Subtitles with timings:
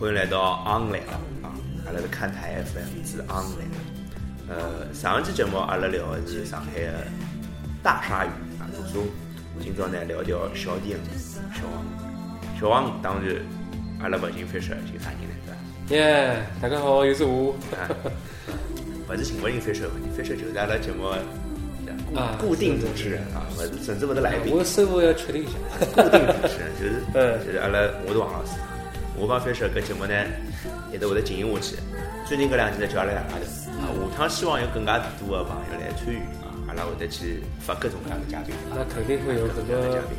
[0.00, 1.12] 欢迎来到 On 来了
[1.42, 1.50] 啊！
[1.84, 3.76] 阿拉是看台 FM 之 On 来了。
[4.48, 7.04] 呃，上一期节目阿拉聊的是上海的
[7.82, 8.28] 大鲨鱼
[8.60, 9.06] 啊，读书。
[9.60, 10.94] 今朝呢聊聊小弟
[11.52, 11.84] 小王。
[12.60, 13.34] 小王当然，
[14.00, 15.34] 阿拉勿进 Fisher 寻啥人呢？
[15.88, 16.06] 对伐？
[16.06, 17.56] 耶，大家好，又是我。
[19.08, 21.10] 勿是寻勿寻 Fisher 问题，Fisher 就是阿拉节目
[22.40, 24.54] 固固定主持人啊，勿是甚至勿是来宾。
[24.54, 25.58] 我身份要确定一下，
[26.00, 27.02] 固定主持人就是
[27.44, 28.52] 就是阿拉我是王老师。
[29.18, 30.14] 我帮 Fisher 搿节目呢，
[30.92, 31.76] 一直会得进行下去。
[32.24, 33.42] 最近搿两天呢，叫阿拉两家头
[33.82, 38.54] 啊，下趟希望有更加多的朋友来参与啊，阿拉会得去发各种各样的嘉宾。
[38.70, 40.14] 那肯定会有很多嘉宾，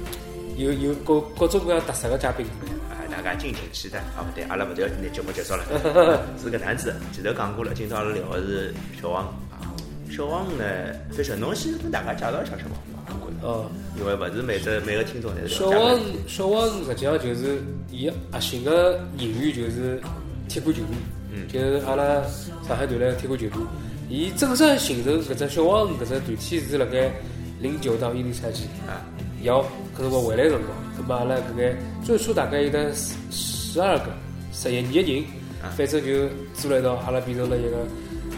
[0.57, 2.45] 有有各各种各样特色的嘉宾。
[2.91, 3.99] 啊，大家敬请期待。
[4.17, 5.63] 啊，不对，阿拉勿对，拿节目结束了。
[6.41, 9.71] 是搿样子，前头讲过了，今朝阿拉聊的是小王啊。
[10.11, 10.65] 小王呢
[11.15, 12.98] ，Fisher，侬先跟大家介绍一下小王。
[13.41, 13.65] 哦，
[13.97, 15.55] 因为勿是每只每个听众侪是。
[15.55, 20.01] 小王，小王实际上就是伊核心个人员就是
[20.47, 20.97] 铁杆球迷，
[21.33, 22.21] 嗯，就是阿拉
[22.67, 23.65] 上海队的铁杆球迷。
[24.09, 27.11] 伊正式形成搿只小王搿只团体是辣盖
[27.61, 29.05] 零九到一零赛季啊，
[29.43, 29.61] 要
[29.95, 34.05] 搿辰光回来辰光，葛末阿拉搿个最初大概有得十十二个、
[34.51, 35.23] 十一二个人，
[35.77, 37.77] 反正就组了一道，阿拉变成了一个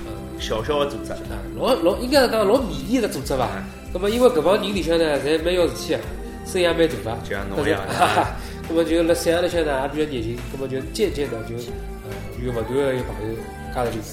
[0.05, 1.13] 呃小小的组织，
[1.57, 3.49] 老老应该是讲老迷你的组织伐。
[3.93, 5.99] 那么因为搿帮人里向呢，侪蛮要事体个，
[6.45, 7.79] 声音也蛮大个，就像侬一样。
[8.69, 10.37] 那么就辣山上里向呢，也比较热情。
[10.53, 11.55] 那么就渐渐的就，
[12.03, 12.09] 呃，
[12.41, 13.35] 有勿断的有朋友
[13.75, 14.07] 加入进去，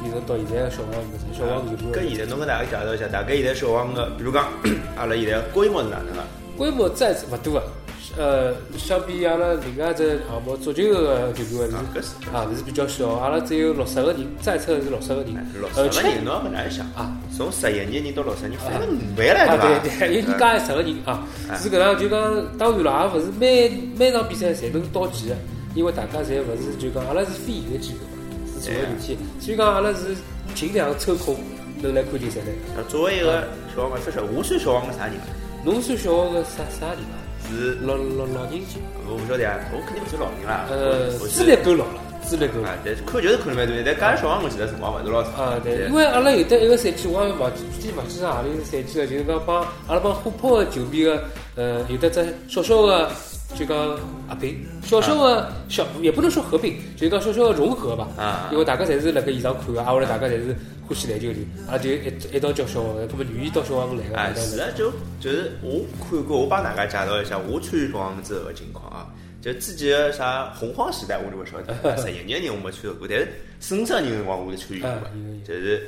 [0.00, 4.46] 变成到现在小王搿种小王就搿现在侬跟大家介绍一下，大概现在小王个，比如讲，
[4.96, 6.22] 阿拉现在规模是哪能个？
[6.58, 7.62] 规模再勿多个。
[8.16, 13.08] 呃，相比阿拉另外只项目足球个球队还是啊，还是比较小。
[13.10, 15.34] 阿拉只有六十个人，再测是六十个人。
[15.58, 17.16] 六十个人侬要搿能想啊？
[17.36, 19.80] 从十一个人到六十人，翻了五倍了，对伐？
[19.82, 21.26] 对对，有人加十个人啊，
[21.60, 21.98] 是搿样。
[21.98, 22.20] 就讲
[22.56, 25.34] 当然了，也勿是每每场比赛侪能到齐个，
[25.74, 28.22] 因为大家侪勿是就讲阿拉是非营业机构嘛，
[28.54, 30.14] 是做个媒体，所以讲阿拉是
[30.54, 31.36] 尽量抽空
[31.82, 32.82] 能来看球赛的。
[32.88, 33.42] 作为一个
[33.74, 35.14] 小王，说说我算小王个啥人？
[35.64, 37.23] 侬算小王个啥啥人啊？
[37.54, 38.60] 是老老老人，
[39.08, 40.66] 我不晓得啊，我肯定不是老人啦。
[40.70, 42.60] 呃，资历够老了，资历够。
[42.62, 45.32] 啊，但看就是看了蛮多，但加小王我记得辰光勿是老长。
[45.34, 47.64] 啊，对，因为阿拉有得一个赛季，我也勿记
[47.96, 51.22] 勿记得何里个赛季了，就是讲帮阿拉帮虎扑个球迷个，
[51.54, 53.10] 呃，有得只小小个。
[53.58, 53.76] 就讲
[54.28, 58.08] 合并，小小的小也不能说合并，就讲小小的融合吧。
[58.16, 60.56] 啊，因为大家侪是辣盖现场看个，啊，或者大家侪是
[60.86, 61.38] 欢喜篮球的，
[61.70, 64.16] 啊，就一一道叫小王，那么愿意到小王来个。
[64.16, 69.06] 啊，是的，就就是我看过，我帮大家介绍一下我参与小王之后个情况啊。
[69.40, 73.28] 就之前个啥洪荒时代，我就勿晓得， 十一年人我没参与过，但是
[73.60, 74.90] 四五十年辰光我是参与过，
[75.46, 75.86] 就是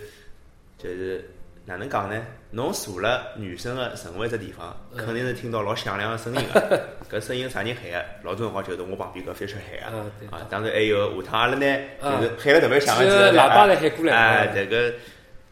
[0.78, 1.30] 就是。
[1.68, 2.22] 哪能讲呢？
[2.50, 6.88] 侬坐了女生的任何一只地方，肯定是听到老响亮的声音的。
[7.10, 8.04] 搿声音啥人喊的？
[8.22, 9.98] 老多辰光就是我旁边搿飞车喊的。
[10.30, 14.14] 啊，当然还有下趟阿拉呢，就是喊了特别响的，喇叭来喊过来。
[14.14, 14.94] 哎，这个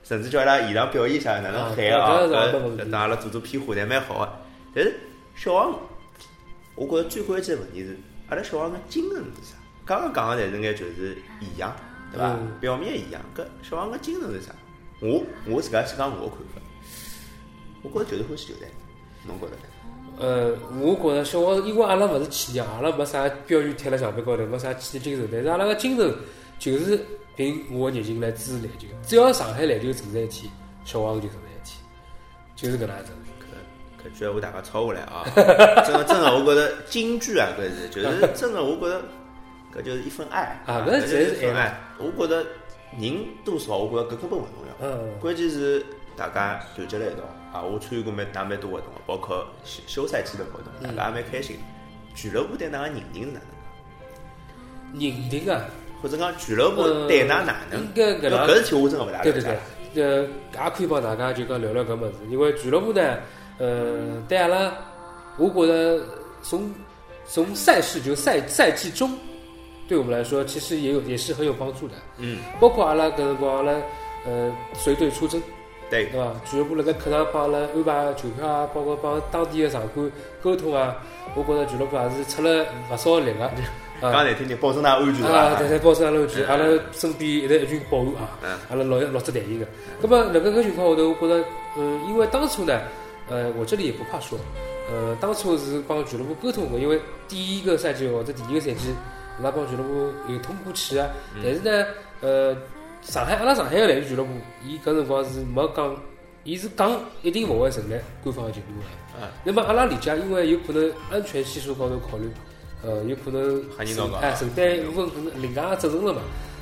[0.02, 2.20] 甚至叫阿拉现场表演一下，哪能喊啊？
[2.22, 4.32] 搿当阿拉做做屁话，侪蛮好的。
[4.74, 4.94] 但是
[5.36, 5.78] 小王，
[6.76, 7.96] 我觉着最关键的问题是，
[8.28, 9.56] 阿拉小王个精神是啥？
[9.84, 11.74] 刚刚讲的侪是眼就是异样，
[12.12, 12.36] 对伐？
[12.60, 14.52] 表面异样，搿小王个精神是啥？
[15.00, 16.60] 我我自家去讲我看法，
[17.84, 18.68] 我觉着就是欢喜球队，
[19.26, 19.62] 侬觉着呢？
[20.18, 26.12] 呃，我觉着小王，因为阿拉勿是企业，阿拉没啥标语贴辣墙壁高头，没啥企业精神，但是阿拉个精神
[26.58, 26.98] 就是
[27.36, 28.86] 凭我个热情来支持篮球。
[29.06, 30.50] 只要上海篮球存在一天，
[30.84, 31.78] 小王就存在一天，
[32.56, 33.12] 就是搿能样子。
[34.02, 35.24] 搿搿句话大家抄下来啊！
[35.84, 39.02] 真 的真的，我觉着京剧啊，搿是就是真的，我觉着
[39.74, 41.78] 搿就是一份爱啊，搿才是爱。
[41.98, 42.46] 我觉着。
[42.96, 43.12] 人
[43.44, 44.88] 多少，我觉着搿根本勿重要。
[44.88, 45.18] 嗯。
[45.18, 45.84] 关键是
[46.16, 47.22] 大家团结辣一道
[47.52, 47.62] 啊！
[47.62, 51.56] 我参与过蛮打蛮多活动包括休休赛期的活动，大家也蛮开心。
[52.14, 53.40] 俱乐部对㑚个认定是哪
[54.92, 55.00] 能？
[55.00, 55.64] 认定啊？
[56.02, 57.80] 或者讲俱乐部对㑚哪能？
[57.80, 59.32] 应该搿搿事体我真个勿大了解。
[59.32, 59.58] 对对对。
[59.96, 63.18] 呃，也可以帮大家就讲聊聊搿物事，因为俱乐部呢，
[63.58, 64.72] 呃，对阿拉，
[65.36, 66.04] 我觉着
[66.42, 66.72] 从
[67.26, 69.16] 从赛事就赛赛季中。
[69.86, 71.94] 对我们来说，其实也有也是很有帮助的。
[72.16, 73.72] 嗯，包括阿拉搿辰光，阿拉
[74.26, 75.40] 呃随队出征，
[75.90, 76.32] 对对伐？
[76.44, 80.10] 俱乐部辣盖客场帮阿拉安排球票啊，包括帮当地的场馆
[80.42, 80.96] 沟通啊。
[81.34, 83.50] 我觉着俱乐部也是出了勿少力个。
[84.00, 85.54] 讲难听点，保证㑚安全啊！
[85.56, 86.46] 对对，保证㑚安全。
[86.46, 89.66] 阿拉身边一直一群保安啊，阿拉老老只队员个。
[90.02, 91.44] 那么辣盖搿情况下头，我觉着，
[91.78, 92.80] 嗯，因为当初呢，
[93.30, 94.38] 呃，我这里也不怕说，
[94.90, 98.94] 呃，当初是帮俱乐部沟通过，因为第一个赛季或者第一个赛季。
[99.42, 101.08] 拉帮俱乐部有通过去啊，
[101.42, 101.84] 但是呢，
[102.20, 102.56] 呃，
[103.04, 104.30] 上海阿拉上海个篮球俱乐部，
[104.64, 105.96] 伊搿辰光是没讲，
[106.42, 109.24] 伊是讲一定勿会成立官方个球队个。
[109.24, 112.28] 啊，那么阿拉理解，因为有可能安全系数高头考虑，
[112.82, 116.20] 呃，有可能承哎承担一部分另外个责任了嘛。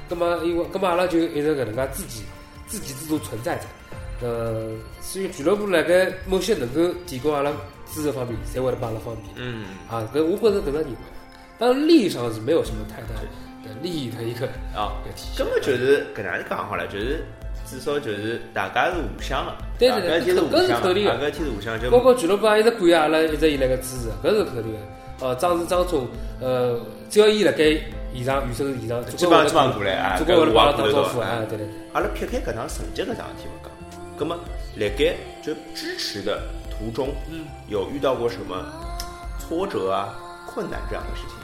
[0.09, 2.23] 葛末因为葛末阿拉就一直搿能介自己
[2.67, 3.63] 自给自足存在着。
[4.21, 7.51] 呃，所以俱乐部辣盖某些能够提供阿拉
[7.87, 9.29] 支持方面，侪会得帮阿拉方便。
[9.37, 9.65] 嗯。
[9.89, 10.97] 啊，搿我觉着搿能认为。
[11.59, 13.29] 当然利益上是没有什么太大的
[13.83, 14.93] 利益的一个啊。
[15.37, 17.25] 根本就是搿能讲好了，就是
[17.67, 19.55] 至少就是大家是互相的。
[19.79, 21.17] 对对对，搿是肯定的。
[21.17, 21.91] 搿天是互相就。
[21.91, 24.79] 包括俱乐部也一直感谢阿拉一直以来个支持，搿是肯定的。
[25.21, 26.09] 哦，张氏张总，
[26.41, 27.79] 呃，只要伊辣盖
[28.13, 31.67] 现场，预生现场，基本上基本上过来啊，足够为了帮阿拉打招呼啊，对对。
[31.93, 33.71] 阿拉撇开搿场成绩搿桩事体勿讲，
[34.19, 34.37] 葛末
[34.77, 38.57] 辣盖就支持的途中，嗯，有遇到过什么
[39.39, 40.13] 挫折啊、
[40.47, 41.37] 困难这样的事情？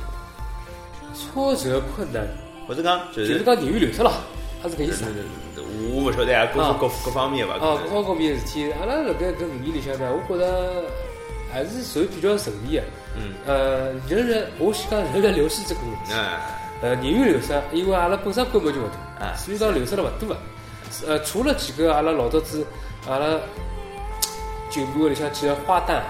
[1.15, 2.27] 挫折困难，
[2.67, 4.13] 或者讲就是讲人员流失了，
[4.63, 5.05] 他是搿意思。
[5.91, 7.55] 我勿晓得啊，各各各方面吧。
[7.55, 10.85] 啊，各方各面事体，阿拉辣盖搿五年里向呢，我觉着
[11.53, 12.83] 还是属于比较顺利的。
[13.17, 13.35] 嗯。
[13.47, 16.13] 呃，人员，我先讲人员流失这个问题。
[16.83, 18.85] 呃，人员流失，因为阿拉本身规模就勿
[19.19, 20.39] 大，所以讲流失了勿多啊。
[21.07, 22.67] 呃，除了几个阿拉老早子，
[23.09, 23.27] 阿拉
[24.71, 26.01] 酒馆里向几个花旦。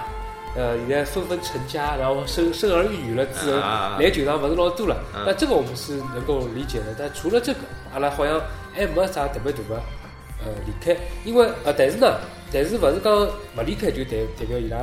[0.55, 3.59] 呃，现在纷纷成家，然后生生儿育女了之后，
[3.99, 4.97] 来酒堂不是老多了。
[5.25, 6.85] 那这个我们是能够理解的。
[6.97, 7.59] 但除了这个，
[7.93, 8.41] 阿拉好像
[8.73, 9.75] 还没啥特别大的
[10.43, 10.97] 呃离开。
[11.23, 12.19] 因为呃，但是呢，
[12.51, 14.77] 但是不是讲不离开就代代表伊拉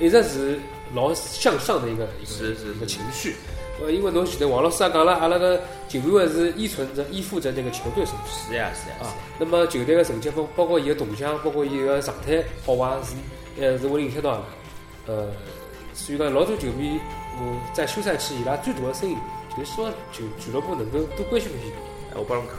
[0.00, 0.58] 一直是
[0.94, 3.36] 老向上的一个一个一个情绪。
[3.80, 8.48] 呃，因为侬记得王老师也讲了，阿拉个球队是依存着依附着那个球队成绩。
[8.48, 8.96] 是呀是呀。
[9.02, 13.14] 啊，那么球队的成绩包包括伊个动向，包括伊个状态好坏是。
[13.58, 14.42] 呃，是会影响到
[15.06, 15.28] 呃，
[15.94, 16.98] 所以讲老多球迷，
[17.38, 19.16] 我在休赛期伊拉最大的声音，
[19.50, 21.72] 就是希望球俱乐部能够多关心关心。
[22.10, 22.56] 哎，我帮侬讲，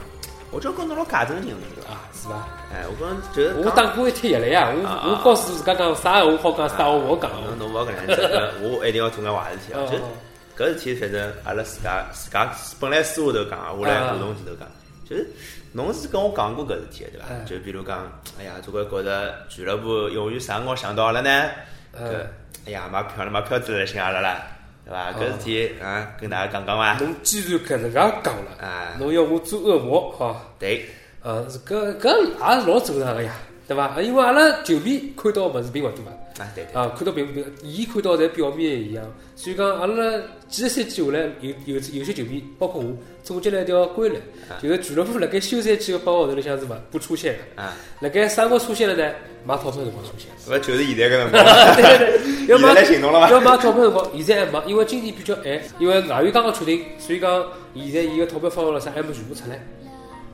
[0.50, 1.56] 我就讲侬老假正经的
[1.88, 2.48] 啊，是吧？
[2.72, 7.30] 哎，我讲就是，我打过一天夜来呀，我我告诉自家讲啥闲话好讲，啥话勿好讲。
[7.46, 9.86] 侬侬勿好搿样子，我一定要做眼坏事体啊！
[9.86, 14.68] 就搿事体，反正阿拉自家自家本来私下头讲，我来活动前头讲，
[15.08, 15.30] 就是。
[15.72, 17.26] 侬是跟我讲过搿事体对伐？
[17.44, 21.50] 就比如讲，哎呀，总归觉着俱乐部永远啥辰光想到阿拉呢？
[21.94, 22.26] 搿，
[22.66, 24.42] 哎呀，买票了，买票子来寻阿拉了，
[24.84, 25.12] 对伐？
[25.12, 26.96] 搿事体啊，跟大家讲讲伐？
[26.98, 30.40] 侬既然搿能介讲了，啊，侬要我做恶魔，哈？
[30.58, 30.86] 对，
[31.22, 33.34] 呃，搿搿也是老正常个呀，
[33.68, 34.00] 对伐？
[34.02, 36.10] 因为阿拉球迷看到物事并勿多嘛。
[36.38, 39.04] 啊，对啊，看到表表，伊看到侪表面一样，
[39.34, 40.18] 所以讲阿拉
[40.48, 44.16] 几个赛季下来，有有有些球迷，包括我，总结了一条规律，
[44.62, 49.12] 就是俱乐部辣盖休赛期个八个号头里向是勿不出现的，啊，辣盖啥辰光出现了呢？
[49.44, 51.44] 买钞票辰光出现， 勿就是现在个辰光？
[51.74, 53.28] 对对对， 要买行动了吗？
[53.30, 55.44] 要买钞票辰光，现在还没，因为今年比较晚，
[55.80, 57.44] 因为外援刚刚确定，所以讲
[57.74, 59.60] 现在伊个钞票方案了啥还没全部出来，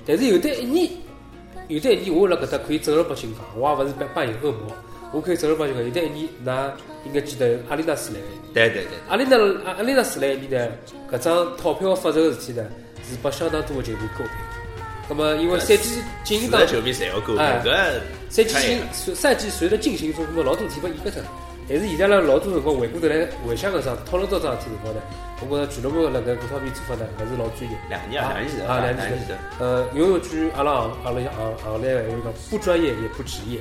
[0.04, 0.90] 但是有的一年，
[1.68, 4.70] 有的一年我辣搿搭可以正儿八经讲，我也勿是扮扮演恶魔。
[5.12, 6.70] 我可以正儿八经讲，有的一年，㑚
[7.06, 8.20] 应该记得阿里纳斯来。
[8.52, 8.98] 对对对。
[9.08, 10.72] 阿里纳阿阿里纳斯来一年呢，
[11.10, 12.66] 搿张套票发售个事体呢，
[13.08, 14.28] 是拨相当多个球迷诟病。
[15.08, 17.36] 那么因为赛季进行当中，球迷侪要诟病
[17.72, 18.00] 搿。
[18.28, 21.22] 赛季进随赛季随着进行中，那么老多事体被掩盖脱。
[21.68, 25.00] 但是现在呢，老多辰光回过头来回想搿桩讨论到桩事体辰光呢，
[25.40, 27.76] 我觉着俱乐部辣盖搿方面做法呢，勿是老专业。
[27.88, 29.38] 两年啊，两年啊，两年前。
[29.58, 33.60] 呃，有一句阿拉行阿拉行行内话讲，不专业也不职业。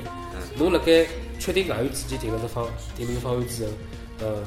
[0.56, 1.06] 侬辣盖
[1.38, 3.70] 确定外援自己定了个方定了个方案之后，
[4.20, 4.42] 呃，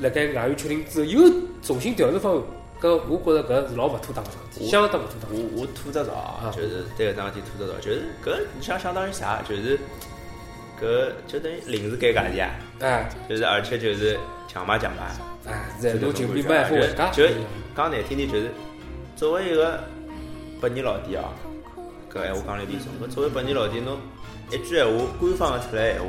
[0.00, 1.20] 辣盖外援确定之后又
[1.62, 2.42] 重新调整方案，
[2.82, 5.30] 搿我觉着搿是老勿妥当个桩事体，相当勿妥当。
[5.32, 9.40] 我我吐着槽，就是对搿桩事体吐着槽，就是搿你想相当于啥？
[9.48, 9.78] 就是
[10.80, 12.50] 搿就等于临时改价钿啊！
[12.80, 15.52] 哎，就是而且就是强买强卖。
[15.52, 17.10] 哎，在侬球迷买回家。
[17.10, 17.24] 就
[17.76, 18.50] 讲难听点，就是
[19.16, 19.82] 作为一个
[20.60, 21.28] 百年老店啊，
[22.12, 22.88] 搿闲话讲了有点重。
[23.02, 23.98] 搿作为百年老店，侬。
[24.50, 26.06] 一句闲话，官方出来闲话，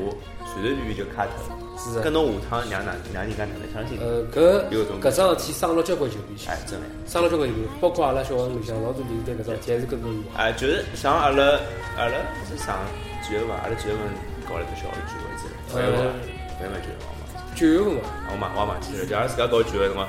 [0.54, 1.60] 随随便便就卡脱了。
[1.78, 4.00] 是搿侬下趟让哪让人家哪能相信？
[4.00, 4.64] 呃，搿
[5.02, 6.50] 搿桩事体伤了交关球迷心。
[6.50, 6.86] 哎，真的。
[7.06, 10.44] 伤了交关球迷，包括阿拉小王里向老多人对搿桩事体还是耿耿于怀。
[10.44, 11.60] 哎，就是像阿拉
[11.98, 12.16] 阿拉
[12.48, 12.80] 是上
[13.28, 13.50] 几月份？
[13.50, 14.02] 阿拉几月份
[14.50, 15.53] 搞了个小的聚会之类。
[15.72, 16.10] 八月份，
[16.58, 17.22] 八月份九月份嘛。
[17.56, 18.01] 九月份嘛。
[18.32, 20.08] 我忘我忘记了，就阿拉自家搞聚会辰光，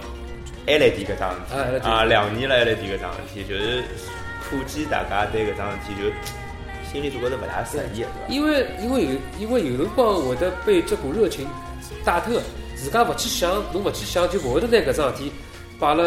[0.66, 1.86] 还来提搿桩事体。
[1.86, 3.84] 啊，两年了还来提搿桩事体，就是
[4.42, 6.10] 可见大家对搿桩事体就。
[6.90, 11.46] 心里总觉得勿大适意，因为因为有因为有辰光会得被这股热情
[12.04, 12.32] 带头，
[12.74, 15.32] 自家勿去想，侬勿去想，就勿会得拿搿桩事体
[15.78, 16.02] 摆辣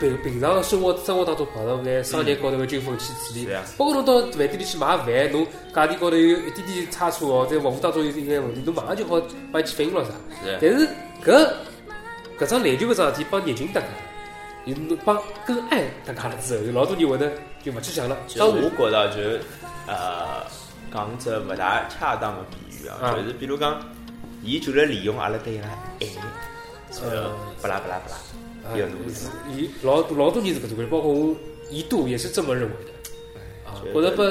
[0.00, 3.46] 平平常生活生活当中碰到眼商业高头个纠纷去处理。
[3.76, 9.20] 包括侬到饭店里去买饭，侬价钿高头有一点点差错哦，在服务当中有一眼问题，侬马上就好
[9.52, 10.10] 帮伊去反映了啥。
[10.60, 10.88] 但是
[11.22, 11.52] 搿
[12.38, 13.86] 搿桩篮球搿桩事体帮热情搭界，
[14.64, 17.30] 有帮跟爱搭界了之后，有老多人会得
[17.62, 18.16] 就勿去想了。
[18.26, 19.44] 其实我觉着就。
[19.86, 20.44] 呃，
[20.92, 23.80] 讲只勿大恰当个比喻啊，就是比如讲，
[24.44, 25.66] 伊就来利用阿拉对伊拉
[26.00, 26.06] 爱，
[27.02, 27.30] 呃，
[27.60, 29.30] 不啦不啦不啦，有如此。
[29.50, 31.34] 伊老多老多年是搿种观点，包括我
[31.70, 33.70] 一度也是这么认为的。
[33.70, 34.24] 啊，觉得被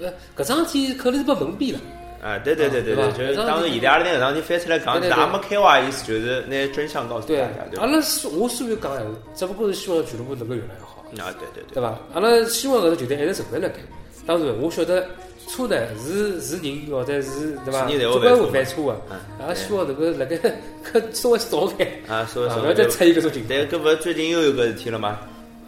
[0.00, 1.78] 呃搿桩事体可能是被蒙蔽了。
[2.22, 7.48] 啊，对对对对对，就是当时现在阿拉拿搿桩事体翻出来讲，但也没开挖意思，就是拿真相告诉大家。
[7.70, 11.04] 对，阿拉是我所有讲闲话，只不过是希望俱乐部能够越来越好。
[11.18, 11.98] 啊，对对对，对伐？
[12.14, 13.80] 阿拉希望搿个球队一直存在辣盖。
[14.26, 15.06] 当然，我晓得
[15.48, 17.86] 错的是是人或者是对伐？
[17.88, 19.00] 总归会犯错个。
[19.40, 20.36] 阿拉希望能够辣盖
[20.82, 22.02] 可稍微少眼。
[22.08, 22.62] 啊，稍微少眼。
[22.62, 23.48] 不要再出现搿种情况。
[23.48, 25.18] 但搿勿是最近又有个事体了吗？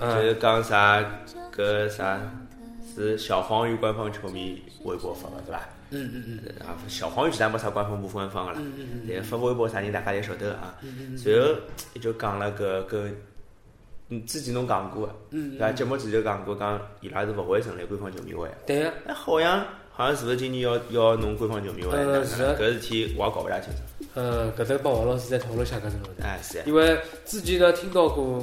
[0.00, 1.04] 就是讲啥
[1.56, 2.20] 搿啥
[2.94, 5.60] 是小黄鱼官方球迷微博发的对伐？
[5.90, 6.66] 嗯嗯嗯。
[6.66, 8.58] 啊，小黄鱼其实没啥官方不官方个啦。
[8.60, 9.08] 嗯嗯嗯。
[9.12, 10.74] 但发微博啥人大家侪晓得啊。
[10.82, 11.18] 嗯嗯嗯。
[11.18, 11.48] 随后
[12.00, 13.10] 就讲了搿搿。
[14.10, 15.70] 嗯，之前侬讲过个，对伐？
[15.72, 18.48] 节目之前讲过，讲伊拉是勿会成立官方球迷会。
[18.66, 18.92] 对呀。
[19.06, 21.96] 哎，好像好像是勿是今年要要弄官方球迷会？
[21.96, 22.42] 呃，是。
[22.58, 23.80] 搿事体我也搞勿大清楚。
[24.14, 26.22] 呃，搿搭帮王老师再讨论下搿种问题。
[26.22, 26.62] 哎，是。
[26.64, 28.38] 因为之前呢，听到过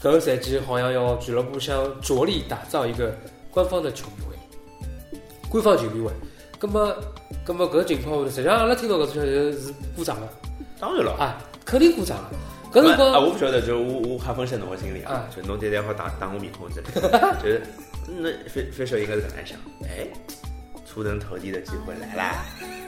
[0.00, 3.14] 搿个赛季好像要俱乐部想着力打造一个
[3.50, 5.18] 官方的球迷会，
[5.50, 6.10] 官方球迷会。
[6.58, 6.94] 葛么，
[7.44, 10.26] 葛么搿情况下，实际上阿拉听到搿种消息是鼓掌个。
[10.78, 11.12] 当然了。
[11.12, 12.36] 啊，肯定鼓掌个。
[12.72, 16.86] 搿辰光啊，我不晓得，就我我瞎分析侬个心理啊，就侬现在好打打我面孔之类，
[17.42, 17.62] 就是
[18.06, 20.06] 那飞飞手应该是搿能想，哎，
[20.86, 22.44] 出人头地的机会来啦！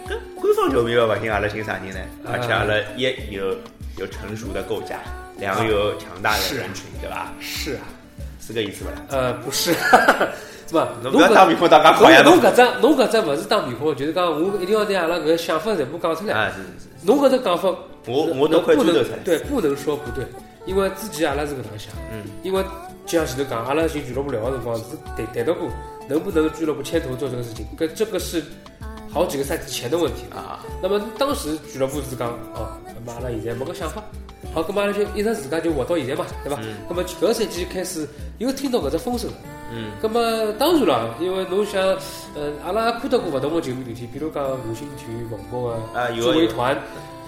[0.08, 2.00] 跟官方球迷要勿听阿拉寻啥人呢？
[2.24, 3.02] 而且阿拉一
[3.34, 3.56] 有
[3.98, 5.00] 有成熟的构架，
[5.38, 7.32] 两有强大的人群，对吧？
[7.40, 7.82] 是啊，
[8.40, 8.96] 是搿意思不啦？
[9.10, 9.72] 呃，不是，
[10.68, 10.90] 是吧？
[11.02, 16.34] 侬搿打面孔当介好呀侬搿只侬搿只勿是打面孔，就是讲我一定要拿阿拉搿想法全部讲出来。
[16.34, 17.06] 啊，是是是。
[17.06, 17.68] 侬搿只讲法。
[18.06, 20.24] 我我都快追得出来，对，不能说不对，
[20.66, 22.62] 因为之前阿拉是搿能想，嗯，因为
[23.06, 24.84] 就像前头讲，阿拉寻俱乐部聊个辰光是
[25.16, 25.68] 谈谈到过，
[26.08, 28.42] 能不能俱乐部牵头做这个事情，跟这个是
[29.10, 30.64] 好几个赛季前的问题啊。
[30.82, 34.02] 那么当时俱乐部是讲，哦，那么阿拉现在没个想法，
[34.52, 36.58] 好，那么阿拉就一直自家就活到现在嘛，对吧？
[36.88, 39.36] 那么搿个赛季开始又听到搿只风声了，
[39.72, 41.80] 嗯，那么当然了，因为侬想，
[42.34, 46.76] 呃，阿拉看到过勿同个球迷团体，比如讲五星体育、文博个助威团。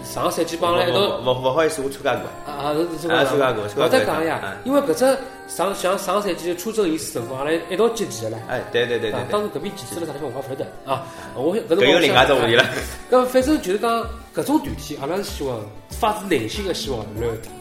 [0.02, 2.22] 上个赛季帮阿拉一道，勿勿好意思，我参加过。
[2.46, 3.68] 啊啊，是参加过。
[3.68, 8.40] 搿只讲呀，因为搿只上像上个赛季出征仪式辰光，阿拉一道集齐了唻。
[8.48, 9.20] 哎，对对对对。
[9.30, 11.06] 当时搿边集齐了啥地方，我也勿晓得啊。
[11.34, 12.64] 我搿是另外只问题了。
[13.10, 15.60] 搿反正就是讲搿种团体，阿拉是希望
[15.90, 17.52] 发自内心的希望来听，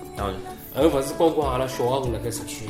[0.76, 2.66] 而勿是光光阿拉小号辣盖社区，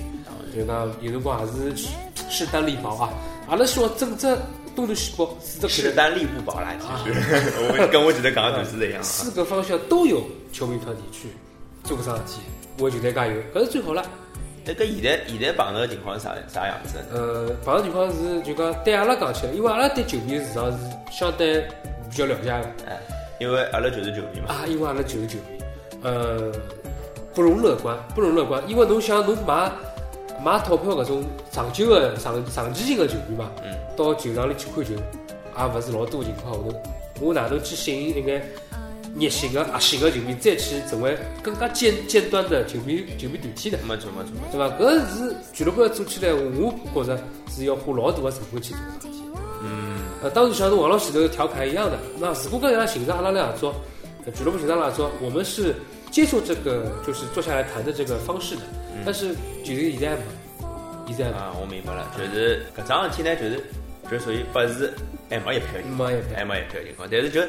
[0.56, 1.88] 就讲有辰光也是
[2.30, 3.10] 势单力薄啊。
[3.48, 4.38] 阿拉希望整只。
[4.76, 7.20] 东南西北势单力不保啦，其实
[7.70, 9.04] 我跟我记得讲的都是一样。
[9.04, 11.28] 四个方向都有球迷团体去
[11.84, 12.42] 做个事体，
[12.80, 14.04] 我觉得加油，搿是最好了。
[14.66, 16.98] 那个现在现在碰到的情况是啥啥样子？
[17.12, 20.78] 呃，碰到情况是就讲对阿拉讲起来，因为阿拉对球迷市场是
[21.12, 21.68] 相对
[22.10, 22.72] 比较了解的。
[22.88, 23.00] 哎，
[23.40, 24.48] 因为阿拉就是球迷嘛。
[24.48, 25.64] 啊，因为阿拉就是球迷。
[26.02, 26.52] 呃，
[27.34, 29.72] 不容乐观，不容乐观，因为侬想侬买。
[30.44, 33.50] 买套票搿种长久的、长长期性的球员嘛，
[33.96, 36.74] 到球场里去看球，也勿是老多情况下头。
[37.22, 38.44] 我哪能去吸引一眼
[39.18, 43.78] 热心的、热心的球迷，再去成为更加尖尖端的球迷球迷团体呢？
[43.88, 44.68] 没错没错，对伐？
[44.78, 47.18] 搿是俱乐部要做起来，我觉着
[47.50, 49.24] 是要花老大的成本去做事体。
[49.64, 53.76] 嗯，呃，当然像是王老师头调侃一样的，那如果跟人家寻着阿拉来合作，
[54.32, 55.76] 俱乐部寻着阿拉合作，我们是
[56.12, 58.62] 接受这个就是坐下来谈的这个方式的。
[59.06, 60.24] 但是就是现在嘛，
[61.08, 63.60] 现在啊，我明白了，就是搿桩事体呢，就是
[64.10, 64.94] 就属于不是
[65.30, 67.08] 还没一票，没一票，还没一票情况。
[67.12, 67.42] 但是就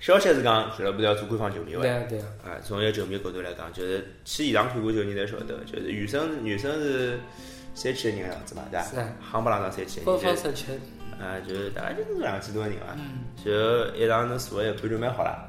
[0.00, 2.26] 消息是讲，俱乐部要做官方球迷会，对啊对啊。
[2.44, 7.18] 啊，从一个球迷角度来讲，就是去现场看过球人才晓得，就是女生女生是
[7.74, 9.02] 三千个人样子嘛，对伐？
[9.32, 10.74] 夯不啷当三千，官方三千。
[11.18, 12.96] 啊，就是大概就是两千多个人伐？
[13.44, 15.48] 就一场侬坐一看就蛮好啦。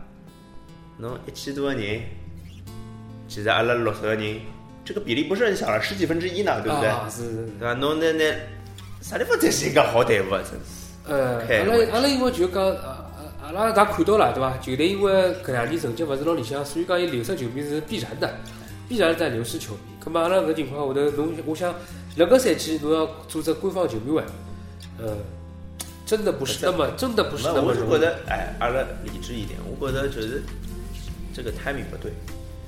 [0.97, 2.01] 侬一千多个人，
[3.27, 4.39] 其实阿拉六十个人。
[4.85, 6.89] 这个比例不是很小了，十几分之一呢，对不对？
[7.11, 7.73] 是，对吧？
[7.73, 8.33] 侬那那
[9.01, 10.41] 啥地方才是一个好队伍啊？
[10.49, 11.11] 真是。
[11.11, 13.05] 呃，阿拉阿拉因为就讲，呃
[13.43, 14.57] 阿拉大家看到了，对吧？
[14.61, 15.11] 球队因为
[15.45, 18.33] 搿两年成绩勿是老理想，所以讲伊流失球迷是必然的，
[18.87, 19.79] 必然在流失球迷。
[20.05, 21.75] 咁么阿拉搿情况下头，侬我想，
[22.15, 24.23] 辣个赛季侬要组织官方球迷会，
[24.99, 25.17] 呃，
[26.05, 27.89] 真的不是那么，真的不是那么容易。
[27.91, 30.41] 我觉得，哎，阿拉理智一点，我觉得就是
[31.37, 32.11] 这个 timing 不对。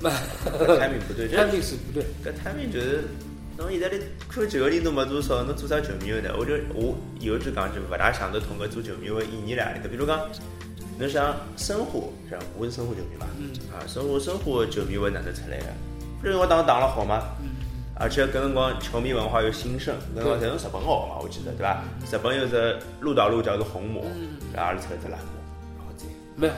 [0.00, 2.04] timing 不对，timing 是不对。
[2.24, 3.02] 搿 timing 就是，
[3.58, 6.30] 侬现在哩看球个人都没多少，侬做啥球迷会呢？
[6.38, 9.88] 我就我以后就讲就勿大想得通搿做球迷个意义辣里头。
[9.88, 10.20] 比如讲，
[11.00, 12.42] 侬想申花是吧？
[12.56, 13.26] 我是申花球迷嘛，
[13.74, 15.64] 啊，申花申花球迷会哪能出来个？
[16.22, 17.24] 不是因为当时打了好吗？
[17.96, 21.82] 而且搿辰光球迷文化又兴盛，搿辰光侪从日本学嘛，我记得对伐？
[22.10, 24.06] 日本有只鹿岛鹿叫做红魔，
[24.54, 25.39] 阿拉出来只蓝魔。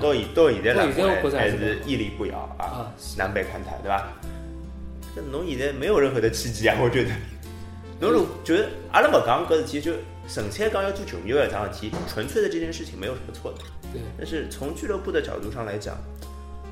[0.00, 4.12] 到现到现在来看，还是屹立不摇啊，南北看台，对吧？
[5.14, 7.10] 这侬现在没有任何的契机啊，我觉得。
[8.00, 9.92] 侬如就是阿拉勿讲搿事体，就
[10.28, 13.58] 纯粹讲要做球迷搿桩事体，纯粹的这件事情没有什么错的。
[13.92, 14.00] 对。
[14.18, 15.96] 但是从俱乐部的角度上来讲，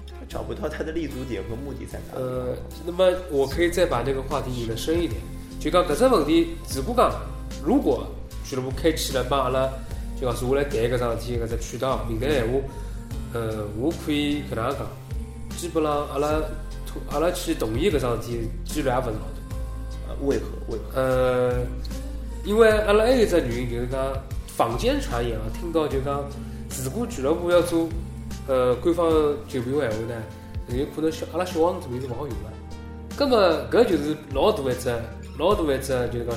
[0.09, 2.19] 他找不到他的立足点和目的在哪。
[2.19, 5.21] 呃，那么我可以再把这个话题引得深一点，
[5.61, 7.12] 就讲搿只问题，如果讲
[7.62, 8.07] 如果
[8.45, 9.69] 俱乐部开启了帮阿拉
[10.21, 12.59] 就讲坐下来谈搿桩事体搿只渠道平台闲话，
[13.32, 14.87] 呃，我可以搿能样讲，
[15.56, 16.40] 基本上阿拉
[17.12, 20.14] 阿拉去同意搿桩事体几率也勿是老大。
[20.22, 20.44] 为何？
[20.68, 21.00] 为何？
[21.00, 21.54] 呃，
[22.44, 24.00] 因为阿拉还有一只原因，就是讲
[24.46, 26.25] 坊间传言啊，听到就讲，
[26.84, 27.88] 如果俱乐部要做
[28.49, 29.08] 呃官方
[29.49, 30.22] 球评闲话呢，
[30.68, 32.52] 有可能小阿拉小王子名字勿好用了。
[33.16, 33.37] 葛么
[33.70, 34.92] 搿就是老大一只
[35.38, 36.37] 老大一只就是讲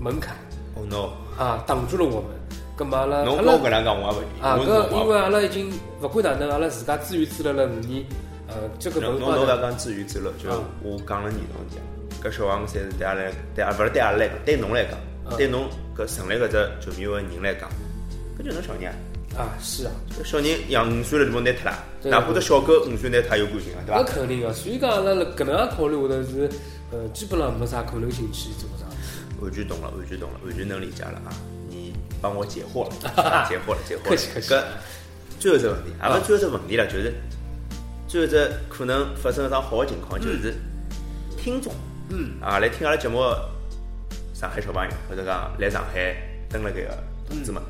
[0.00, 0.36] 门槛。
[0.76, 1.10] Oh no！
[1.36, 2.39] 啊，挡住了我们。
[2.80, 5.70] 葛么阿拉侬跟我搿能讲，我也勿啊，搿因为阿拉已经
[6.00, 8.02] 勿管哪能，阿拉自家自娱自乐了五年。
[8.48, 10.48] 呃，这个侬侬勿要讲自娱自乐，就
[10.82, 11.78] 我讲了你东西。
[12.26, 13.20] 搿小王才是对阿拉，
[13.54, 14.98] 对啊，勿是对阿拉来讲，对侬来讲，
[15.36, 17.68] 对侬搿成立搿只球迷会人来讲，
[18.38, 18.96] 搿就侬小人啊，
[19.36, 19.92] 啊是啊，
[20.24, 24.00] 小人养五岁了就部拿脱了，哪怕只小狗五岁拿脱有感情啊，对伐？
[24.00, 26.50] 那肯定个，所以讲阿拉搿能样考虑下头是，
[26.92, 28.86] 呃，基本上没啥可能性去做啥。
[29.42, 31.30] 完全懂了，完全懂了，完全能理解了啊！
[32.20, 34.10] 你帮我 解惑了，解惑了，解惑了。
[34.10, 34.52] 客气客气。
[34.52, 34.62] 搿
[35.38, 37.14] 最后只问题，阿拉最后只问题了，就是
[38.06, 40.54] 最后只可能发生一桩好的情况，就是
[41.38, 41.72] 听众。
[42.10, 43.20] 嗯啊，来听阿拉节目，
[44.34, 46.14] 上海小朋友或者讲来上海
[46.50, 47.62] 登了搿个同志们，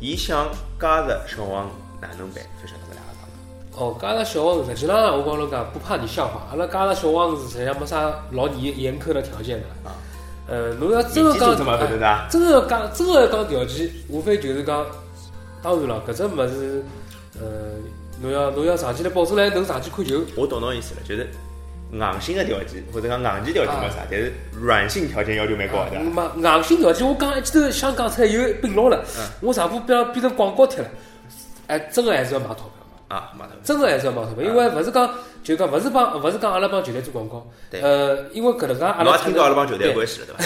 [0.00, 0.48] 伊想
[0.78, 1.68] 加入小王
[2.00, 2.44] 哪能办？
[2.62, 9.90] 就晓得搿两个讲哦，加入小王实际上我帮侬讲，不怕你笑话，阿拉加入小王是实际上没啥老严严苛的条件的啊。
[10.52, 14.84] 呃，侬要真个讲，真个讲，真个讲条件，无非就是讲，
[15.62, 16.84] 当然了，搿只物事，
[17.40, 17.46] 呃，
[18.20, 20.20] 侬要侬要长期来保证来能长期看球。
[20.36, 21.26] 我懂侬意思了，就是。
[21.94, 26.00] 硬性的条件或者讲硬件条件没啥，但是软性条件要求蛮高的。
[26.00, 29.04] 嘛，硬性条件我刚一记头想讲出来又并牢了，
[29.40, 30.88] 我上铺变变成广告贴了。
[31.66, 33.58] 哎，真个还是要买套票嘛啊，买套票。
[33.62, 35.06] 真个还是要买套票，因为勿是讲
[35.42, 37.46] 就讲勿是帮勿是讲阿拉帮球队做广告。
[37.72, 40.36] 呃，因为搿能介阿拉听到阿拉帮球队关系了，对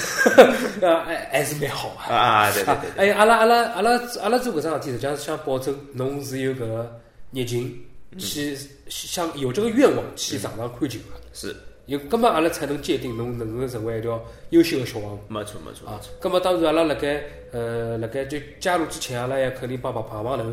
[0.81, 0.87] 伐？
[0.87, 2.15] 呃，还是蛮好啊。
[2.15, 3.11] 啊，对对对。
[3.11, 7.01] 哎，阿拉阿拉阿拉阿拉做搿桩事体，实际上是想保证侬是有搿个
[7.33, 7.79] 热情。
[8.19, 8.57] 去
[8.89, 11.55] 想有这个愿望去场上看球个，是，
[11.85, 14.19] 有，咁么阿拉才能界定侬能够成为一条
[14.51, 15.19] 优秀的小王。
[15.29, 20.45] 没错没错啊，咁么当然阿拉辣盖呃辣盖就加入之前，阿拉也肯定帮帮碰碰头，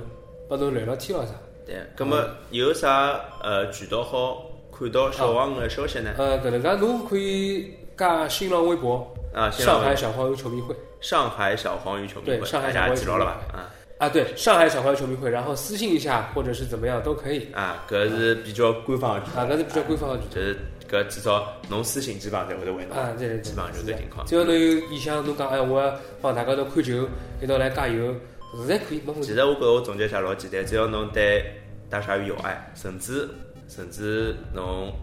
[0.50, 1.32] 帮侬聊聊天咯啥。
[1.65, 6.12] 对，咁么有啥呃渠道好看到小王的消息呢？
[6.17, 10.76] 呃，搿能介侬可以加新浪微博啊，上海小黄鱼球迷会。
[10.99, 13.41] 上海小黄鱼球迷会，对，上海小黄鱼记牢了吧？
[13.54, 13.69] 啊。
[13.99, 17.47] 啊，对，上海小黄鱼球迷会，然后私信一下，或者是怎么样都可以。
[17.54, 19.21] 啊，搿是比较官方的。
[19.39, 20.58] 啊，搿是比较官方的，就是
[20.89, 22.99] 搿至少侬私信基本上侪会得回答。
[22.99, 24.26] 啊，对对，基本上就这情况。
[24.26, 27.08] 只要侬有意向，侬讲哎，我要帮大家都看球，
[27.41, 28.13] 一道来加油，
[28.62, 29.28] 实在可以，没问题。
[29.28, 31.44] 其实我觉着我总结下老简单，只要侬对
[31.89, 33.28] 大鲨鱼有爱，甚至
[33.68, 34.94] 甚至侬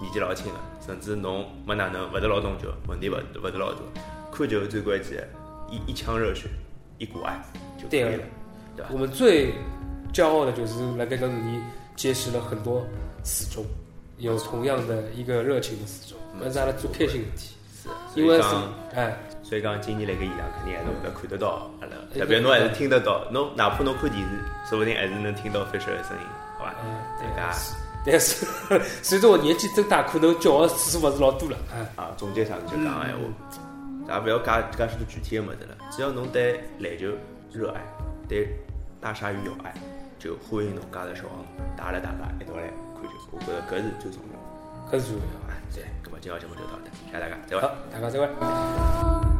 [0.00, 3.80] 年纪老轻了，甚至侬没哪能勿是老懂球，问题勿勿是老大，
[4.32, 5.28] 看球最关键，
[5.70, 6.48] 一一腔热血，
[6.98, 7.40] 一股爱
[7.78, 8.24] 就可以了。
[8.90, 9.52] 我们最
[10.12, 11.60] 骄傲的就是来跟跟你
[11.96, 12.84] 结识了很多
[13.22, 13.64] 死忠，
[14.18, 17.54] 有同样的一个热情的死忠，那是阿拉最开心的事体。
[18.14, 18.48] 是，因为是
[18.94, 19.16] 哎，
[19.54, 24.28] 所以讲今年来个现场肯定还是会得看得到阿拉，特别侬还是听得到，侬哪怕侬看电视，
[24.68, 26.26] 说不定还是能听到 Fisher 的声音，
[26.58, 26.74] 好吧？
[27.20, 27.54] 对噶。
[28.04, 28.44] 但是
[29.00, 31.56] 随着我年纪增大，可能叫的次数勿是老多了。
[31.94, 37.12] 啊，总结上就讲闲话，也勿要加加许多具体的物事了，只要侬对篮球
[37.52, 37.80] 热爱，
[38.28, 38.48] 对。
[39.00, 39.72] 大鲨鱼有爱，
[40.18, 42.62] 就欢迎侬加入小王，带了大家一道来
[42.96, 43.30] 看球。
[43.30, 45.48] 我觉得搿是最重要，搿是最重要。
[45.48, 47.62] 哎，对，搿么今朝节目就到这，谢谢大家，再会。
[47.62, 49.33] 好，大家再会。